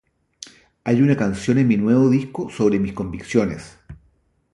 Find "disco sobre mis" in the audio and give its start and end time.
2.09-2.91